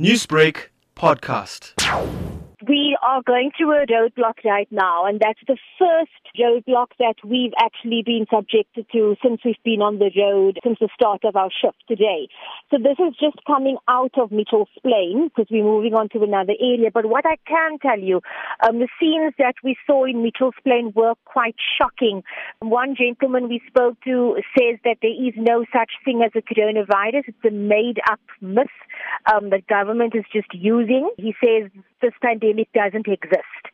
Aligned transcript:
Newsbreak 0.00 0.70
podcast. 0.96 1.70
We 2.66 2.96
are 3.02 3.22
going 3.22 3.52
through 3.56 3.72
a 3.72 3.86
roadblock 3.86 4.42
right 4.44 4.66
now, 4.72 5.04
and 5.06 5.20
that's 5.20 5.38
the 5.46 5.56
first 5.78 6.10
roadblock 6.36 6.88
that 6.98 7.14
we've 7.22 7.52
actually 7.60 8.02
been 8.04 8.26
subjected 8.32 8.86
to 8.90 9.16
since 9.22 9.42
we've 9.44 9.62
been 9.64 9.82
on 9.82 9.98
the 9.98 10.10
road 10.16 10.58
since 10.64 10.78
the 10.80 10.88
start 10.94 11.24
of 11.24 11.36
our 11.36 11.50
shift 11.50 11.76
today. 11.86 12.26
So 12.70 12.78
this 12.78 12.96
is 12.98 13.14
just 13.20 13.36
coming 13.46 13.76
out 13.86 14.12
of 14.18 14.32
Mitchells 14.32 14.68
Plain 14.82 15.28
because 15.28 15.46
we're 15.50 15.62
moving 15.62 15.94
on 15.94 16.08
to 16.10 16.22
another 16.22 16.54
area. 16.58 16.90
But 16.92 17.06
what 17.06 17.24
I 17.26 17.36
can 17.46 17.78
tell 17.78 18.00
you, 18.00 18.20
um, 18.66 18.78
the 18.78 18.88
scenes 18.98 19.34
that 19.38 19.54
we 19.62 19.76
saw 19.86 20.06
in 20.06 20.22
Mitchells 20.22 20.54
Plain 20.64 20.92
were 20.96 21.14
quite 21.24 21.56
shocking. 21.78 22.24
One 22.60 22.96
gentleman 22.96 23.48
we 23.48 23.60
spoke 23.68 24.00
to 24.04 24.40
says 24.58 24.78
that 24.84 24.96
there 25.02 25.12
is 25.12 25.34
no 25.36 25.64
such 25.72 25.92
thing 26.04 26.22
as 26.24 26.32
a 26.34 26.42
coronavirus. 26.42 27.28
It's 27.28 27.44
a 27.46 27.50
made 27.50 28.00
up 28.10 28.20
myth 28.40 28.66
um, 29.32 29.50
government 29.68 30.14
is 30.14 30.24
just 30.32 30.52
using. 30.52 31.10
He 31.16 31.34
says 31.44 31.70
this 32.02 32.12
pandemic 32.22 32.68
doesn't 32.72 33.08
exist. 33.08 33.64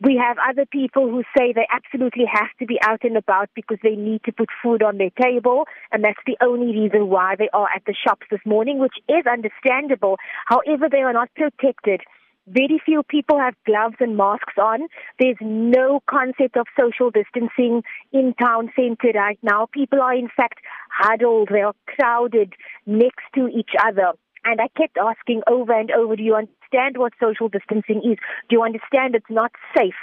We 0.00 0.20
have 0.22 0.36
other 0.46 0.66
people 0.66 1.08
who 1.08 1.22
say 1.36 1.52
they 1.52 1.66
absolutely 1.72 2.24
have 2.30 2.50
to 2.58 2.66
be 2.66 2.78
out 2.82 3.02
and 3.02 3.16
about 3.16 3.48
because 3.54 3.78
they 3.82 3.96
need 3.96 4.22
to 4.24 4.32
put 4.32 4.48
food 4.62 4.82
on 4.82 4.98
their 4.98 5.10
table, 5.10 5.64
and 5.92 6.04
that's 6.04 6.20
the 6.26 6.36
only 6.42 6.78
reason 6.78 7.08
why 7.08 7.34
they 7.38 7.48
are 7.52 7.68
at 7.74 7.84
the 7.86 7.94
shops 7.94 8.26
this 8.30 8.40
morning, 8.44 8.78
which 8.78 8.96
is 9.08 9.24
understandable. 9.30 10.16
However, 10.46 10.88
they 10.90 11.02
are 11.02 11.12
not 11.12 11.30
protected. 11.34 12.02
Very 12.48 12.80
few 12.84 13.02
people 13.02 13.40
have 13.40 13.54
gloves 13.64 13.96
and 13.98 14.16
masks 14.16 14.54
on. 14.56 14.86
There's 15.18 15.38
no 15.40 16.00
concept 16.08 16.56
of 16.56 16.66
social 16.78 17.10
distancing 17.10 17.82
in 18.12 18.34
town 18.34 18.70
center 18.76 19.10
right 19.18 19.38
now. 19.42 19.66
People 19.72 20.00
are 20.00 20.14
in 20.14 20.28
fact 20.36 20.60
huddled. 20.88 21.48
They 21.50 21.62
are 21.62 21.74
crowded 21.86 22.52
next 22.86 23.24
to 23.34 23.48
each 23.48 23.70
other. 23.84 24.12
And 24.46 24.60
I 24.60 24.68
kept 24.78 24.96
asking 24.96 25.42
over 25.50 25.72
and 25.72 25.90
over, 25.90 26.14
do 26.14 26.22
you 26.22 26.36
understand 26.36 26.98
what 26.98 27.12
social 27.20 27.48
distancing 27.48 27.98
is? 28.04 28.16
Do 28.48 28.54
you 28.54 28.62
understand 28.62 29.16
it's 29.16 29.26
not 29.28 29.50
safe 29.76 29.98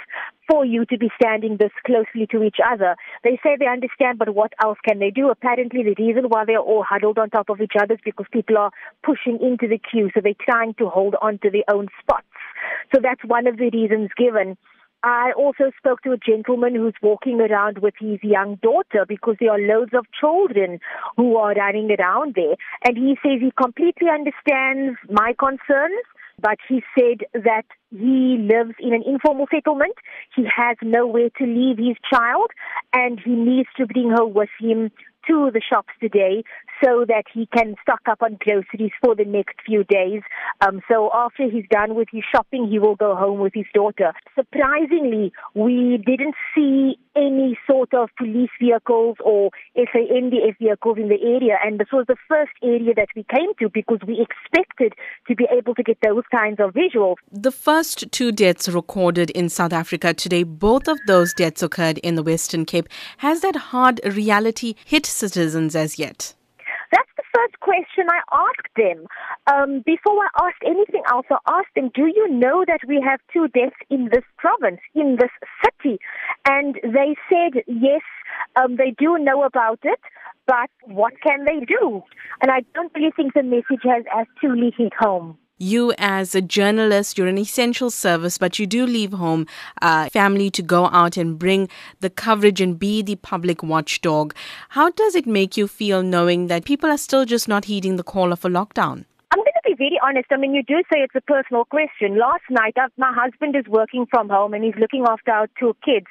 for 0.46 0.66
you 0.66 0.84
to 0.86 0.98
be 0.98 1.08
standing 1.18 1.56
this 1.56 1.72
closely 1.86 2.26
to 2.30 2.42
each 2.42 2.58
other? 2.60 2.94
They 3.24 3.40
say 3.42 3.56
they 3.58 3.66
understand, 3.66 4.18
but 4.18 4.34
what 4.34 4.52
else 4.62 4.76
can 4.86 4.98
they 4.98 5.10
do? 5.10 5.30
Apparently 5.30 5.82
the 5.82 5.96
reason 5.98 6.24
why 6.28 6.44
they're 6.44 6.58
all 6.58 6.84
huddled 6.86 7.18
on 7.18 7.30
top 7.30 7.48
of 7.48 7.62
each 7.62 7.72
other 7.80 7.94
is 7.94 8.00
because 8.04 8.26
people 8.30 8.58
are 8.58 8.70
pushing 9.02 9.40
into 9.40 9.66
the 9.66 9.78
queue, 9.78 10.10
so 10.14 10.20
they're 10.22 10.34
trying 10.38 10.74
to 10.74 10.90
hold 10.90 11.16
on 11.22 11.38
to 11.38 11.50
their 11.50 11.64
own 11.72 11.88
spots. 11.98 12.26
So 12.94 13.00
that's 13.02 13.24
one 13.24 13.46
of 13.46 13.56
the 13.56 13.70
reasons 13.70 14.10
given. 14.18 14.58
I 15.04 15.32
also 15.36 15.70
spoke 15.76 16.00
to 16.02 16.12
a 16.12 16.16
gentleman 16.16 16.74
who's 16.74 16.94
walking 17.02 17.38
around 17.38 17.80
with 17.80 17.92
his 18.00 18.18
young 18.22 18.54
daughter 18.62 19.04
because 19.06 19.36
there 19.38 19.50
are 19.50 19.58
loads 19.58 19.92
of 19.92 20.06
children 20.18 20.80
who 21.18 21.36
are 21.36 21.52
running 21.52 21.90
around 21.90 22.36
there. 22.36 22.56
And 22.86 22.96
he 22.96 23.18
says 23.22 23.42
he 23.42 23.52
completely 23.54 24.08
understands 24.08 24.98
my 25.10 25.34
concerns, 25.38 26.00
but 26.40 26.56
he 26.66 26.82
said 26.98 27.26
that 27.34 27.66
he 27.90 28.38
lives 28.50 28.76
in 28.80 28.94
an 28.94 29.02
informal 29.06 29.46
settlement. 29.54 29.94
He 30.34 30.46
has 30.56 30.78
nowhere 30.82 31.28
to 31.36 31.44
leave 31.44 31.76
his 31.76 31.96
child 32.10 32.50
and 32.94 33.20
he 33.22 33.32
needs 33.32 33.68
to 33.76 33.86
bring 33.86 34.08
her 34.08 34.24
with 34.24 34.48
him 34.58 34.90
to 35.28 35.50
the 35.52 35.60
shops 35.60 35.92
today 36.00 36.44
so 36.84 37.04
that 37.08 37.24
he 37.32 37.46
can 37.46 37.74
stock 37.82 38.00
up 38.06 38.22
on 38.22 38.36
groceries 38.40 38.92
for 39.02 39.14
the 39.14 39.24
next 39.24 39.56
few 39.64 39.84
days. 39.84 40.22
Um, 40.60 40.82
so 40.90 41.10
after 41.14 41.48
he's 41.50 41.64
done 41.70 41.94
with 41.94 42.08
his 42.12 42.22
shopping, 42.30 42.68
he 42.68 42.78
will 42.78 42.96
go 42.96 43.14
home 43.14 43.40
with 43.40 43.54
his 43.54 43.66
daughter. 43.72 44.12
Surprisingly, 44.34 45.32
we 45.54 46.02
didn't 46.04 46.34
see 46.54 46.98
any 47.16 47.56
sort 47.70 47.94
of 47.94 48.10
police 48.18 48.50
vehicles 48.60 49.16
or 49.24 49.50
SANDF 49.76 50.58
vehicles 50.58 50.98
in 50.98 51.08
the 51.08 51.22
area, 51.22 51.56
and 51.64 51.78
this 51.78 51.88
was 51.92 52.04
the 52.08 52.16
first 52.28 52.52
area 52.62 52.92
that 52.94 53.08
we 53.14 53.24
came 53.34 53.54
to 53.60 53.68
because 53.68 54.00
we 54.06 54.20
expected 54.20 54.94
to 55.28 55.34
be 55.34 55.46
able 55.56 55.74
to 55.76 55.82
get 55.82 55.98
those 56.02 56.24
kinds 56.34 56.58
of 56.60 56.74
visuals. 56.74 57.14
The 57.30 57.52
first 57.52 58.10
two 58.10 58.32
deaths 58.32 58.68
recorded 58.68 59.30
in 59.30 59.48
South 59.48 59.72
Africa 59.72 60.12
today, 60.12 60.42
both 60.42 60.88
of 60.88 60.98
those 61.06 61.32
deaths 61.32 61.62
occurred 61.62 61.98
in 61.98 62.16
the 62.16 62.22
Western 62.22 62.64
Cape. 62.64 62.88
Has 63.18 63.40
that 63.40 63.56
hard 63.56 64.00
reality 64.04 64.74
hit 64.84 65.06
citizens 65.06 65.76
as 65.76 65.98
yet? 65.98 66.34
First 67.34 67.58
question 67.58 68.06
I 68.08 68.20
asked 68.32 68.68
them. 68.76 69.06
Um, 69.52 69.82
before 69.84 70.14
I 70.22 70.46
asked 70.46 70.62
anything 70.64 71.02
else, 71.10 71.26
I 71.30 71.38
asked 71.48 71.74
them, 71.74 71.90
Do 71.92 72.06
you 72.06 72.28
know 72.28 72.64
that 72.66 72.80
we 72.86 73.02
have 73.04 73.18
two 73.32 73.48
deaths 73.48 73.76
in 73.90 74.08
this 74.12 74.22
province, 74.38 74.80
in 74.94 75.16
this 75.20 75.30
city? 75.64 75.98
And 76.48 76.76
they 76.84 77.16
said, 77.28 77.64
Yes, 77.66 78.02
um, 78.54 78.76
they 78.76 78.94
do 78.96 79.18
know 79.18 79.42
about 79.42 79.80
it, 79.82 79.98
but 80.46 80.70
what 80.86 81.14
can 81.26 81.44
they 81.44 81.64
do? 81.64 82.02
And 82.40 82.52
I 82.52 82.60
don't 82.72 82.92
really 82.94 83.10
think 83.16 83.34
the 83.34 83.42
message 83.42 83.82
has, 83.82 84.04
actually 84.12 84.72
hit 84.76 84.92
home 84.98 85.36
you 85.64 85.92
as 85.98 86.34
a 86.34 86.42
journalist 86.42 87.16
you're 87.16 87.32
an 87.32 87.38
essential 87.38 87.90
service 87.90 88.36
but 88.38 88.58
you 88.58 88.66
do 88.66 88.86
leave 88.86 89.12
home 89.12 89.46
uh, 89.82 90.08
family 90.10 90.50
to 90.50 90.62
go 90.62 90.86
out 90.86 91.16
and 91.16 91.38
bring 91.38 91.68
the 92.00 92.10
coverage 92.10 92.60
and 92.60 92.78
be 92.78 93.00
the 93.02 93.16
public 93.16 93.62
watchdog 93.62 94.34
how 94.70 94.90
does 94.90 95.14
it 95.14 95.26
make 95.26 95.56
you 95.56 95.66
feel 95.66 96.02
knowing 96.02 96.46
that 96.48 96.64
people 96.64 96.90
are 96.90 97.02
still 97.08 97.24
just 97.24 97.48
not 97.48 97.64
heeding 97.64 97.96
the 97.96 98.08
call 98.14 98.32
of 98.32 98.44
a 98.44 98.48
lockdown 98.48 99.04
I'm 99.34 99.40
gonna 99.40 99.64
be 99.64 99.74
very 99.74 99.98
honest. 100.00 100.26
I 100.30 100.36
mean, 100.36 100.54
you 100.54 100.62
do 100.62 100.76
say 100.92 101.00
it's 101.00 101.14
a 101.16 101.20
personal 101.20 101.64
question. 101.64 102.16
Last 102.16 102.44
night, 102.50 102.74
uh, 102.80 102.86
my 102.96 103.12
husband 103.12 103.56
is 103.56 103.66
working 103.66 104.06
from 104.08 104.28
home 104.28 104.54
and 104.54 104.62
he's 104.62 104.76
looking 104.78 105.04
after 105.08 105.32
our 105.32 105.48
two 105.58 105.74
kids. 105.84 106.06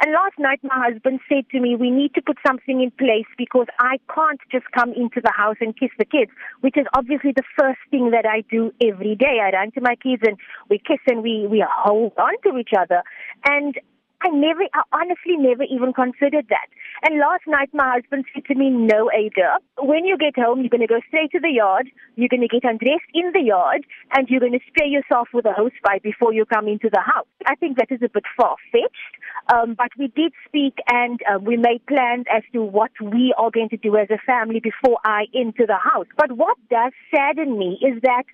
And 0.00 0.12
last 0.12 0.38
night, 0.38 0.60
my 0.62 0.90
husband 0.90 1.20
said 1.28 1.48
to 1.50 1.60
me, 1.60 1.74
we 1.74 1.90
need 1.90 2.14
to 2.14 2.22
put 2.22 2.36
something 2.46 2.80
in 2.80 2.90
place 2.92 3.26
because 3.36 3.66
I 3.80 3.98
can't 4.14 4.40
just 4.50 4.66
come 4.72 4.92
into 4.92 5.20
the 5.20 5.32
house 5.36 5.56
and 5.60 5.76
kiss 5.76 5.90
the 5.98 6.04
kids, 6.04 6.30
which 6.60 6.76
is 6.76 6.86
obviously 6.96 7.32
the 7.34 7.42
first 7.58 7.80
thing 7.90 8.10
that 8.12 8.24
I 8.24 8.42
do 8.50 8.72
every 8.80 9.16
day. 9.16 9.40
I 9.42 9.50
run 9.50 9.72
to 9.72 9.80
my 9.80 9.96
kids 9.96 10.22
and 10.24 10.36
we 10.70 10.78
kiss 10.78 11.00
and 11.06 11.22
we, 11.22 11.46
we 11.48 11.64
hold 11.68 12.12
on 12.16 12.34
to 12.44 12.58
each 12.58 12.70
other. 12.78 13.02
And 13.44 13.74
I 14.20 14.28
never, 14.30 14.62
I 14.74 14.82
honestly 14.92 15.36
never 15.36 15.62
even 15.62 15.92
considered 15.92 16.46
that. 16.50 16.66
And 17.02 17.20
last 17.20 17.46
night 17.46 17.70
my 17.72 17.94
husband 17.94 18.24
said 18.34 18.44
to 18.46 18.54
me, 18.56 18.70
no, 18.70 19.10
Ada, 19.14 19.58
when 19.78 20.04
you 20.04 20.18
get 20.18 20.34
home, 20.34 20.60
you're 20.60 20.70
going 20.70 20.80
to 20.80 20.88
go 20.88 21.00
straight 21.06 21.30
to 21.32 21.40
the 21.40 21.50
yard, 21.50 21.88
you're 22.16 22.28
going 22.28 22.42
to 22.42 22.48
get 22.48 22.68
undressed 22.68 23.06
in 23.14 23.30
the 23.32 23.42
yard, 23.42 23.86
and 24.14 24.28
you're 24.28 24.40
going 24.40 24.58
to 24.58 24.64
spray 24.66 24.88
yourself 24.88 25.28
with 25.32 25.46
a 25.46 25.54
hosepipe 25.54 26.02
before 26.02 26.32
you 26.32 26.44
come 26.44 26.66
into 26.66 26.90
the 26.90 27.00
house. 27.00 27.26
I 27.46 27.54
think 27.54 27.78
that 27.78 27.92
is 27.92 28.02
a 28.02 28.08
bit 28.08 28.24
far-fetched, 28.36 29.14
um, 29.48 29.74
but 29.74 29.88
we 29.98 30.08
did 30.08 30.32
speak 30.46 30.74
and 30.88 31.20
uh, 31.30 31.38
we 31.38 31.56
made 31.56 31.84
plans 31.86 32.26
as 32.34 32.42
to 32.52 32.62
what 32.62 32.90
we 33.00 33.34
are 33.38 33.50
going 33.50 33.68
to 33.70 33.76
do 33.76 33.96
as 33.96 34.08
a 34.10 34.18
family 34.26 34.60
before 34.60 34.98
I 35.04 35.24
enter 35.34 35.66
the 35.66 35.78
house. 35.82 36.06
But 36.16 36.32
what 36.32 36.56
does 36.70 36.92
sadden 37.10 37.58
me 37.58 37.78
is 37.82 38.02
that 38.02 38.24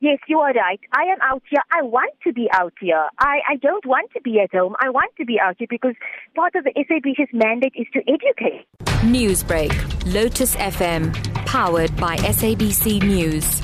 Yes, 0.00 0.18
you 0.28 0.38
are 0.40 0.52
right. 0.52 0.80
I 0.92 1.04
am 1.04 1.18
out 1.22 1.42
here. 1.48 1.62
I 1.72 1.82
want 1.82 2.12
to 2.24 2.32
be 2.34 2.46
out 2.52 2.74
here. 2.78 3.06
I, 3.18 3.38
I 3.48 3.56
don't 3.56 3.86
want 3.86 4.10
to 4.12 4.20
be 4.20 4.38
at 4.38 4.52
home. 4.52 4.74
I 4.78 4.90
want 4.90 5.16
to 5.16 5.24
be 5.24 5.40
out 5.40 5.54
here 5.56 5.68
because 5.70 5.94
part 6.34 6.54
of 6.56 6.64
the 6.64 6.72
SABC's 6.72 7.30
mandate 7.32 7.72
is 7.74 7.86
to 7.94 8.00
educate. 8.00 8.66
Newsbreak, 9.02 9.72
Lotus 10.12 10.56
FM, 10.56 11.14
powered 11.46 11.96
by 11.96 12.16
SABC 12.16 13.02
News. 13.02 13.63